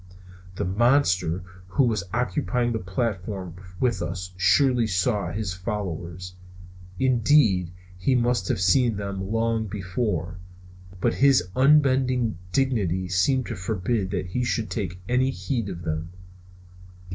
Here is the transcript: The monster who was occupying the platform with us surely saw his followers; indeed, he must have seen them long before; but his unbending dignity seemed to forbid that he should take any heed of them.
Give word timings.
The 0.55 0.65
monster 0.65 1.43
who 1.67 1.83
was 1.83 2.03
occupying 2.11 2.71
the 2.71 2.79
platform 2.79 3.53
with 3.79 4.01
us 4.01 4.33
surely 4.35 4.87
saw 4.87 5.31
his 5.31 5.53
followers; 5.53 6.33
indeed, 6.97 7.71
he 7.99 8.15
must 8.15 8.47
have 8.47 8.59
seen 8.59 8.97
them 8.97 9.29
long 9.31 9.67
before; 9.67 10.39
but 10.99 11.13
his 11.13 11.47
unbending 11.55 12.39
dignity 12.51 13.09
seemed 13.09 13.45
to 13.45 13.55
forbid 13.55 14.09
that 14.09 14.25
he 14.25 14.43
should 14.43 14.71
take 14.71 14.99
any 15.07 15.29
heed 15.29 15.69
of 15.69 15.83
them. 15.83 16.09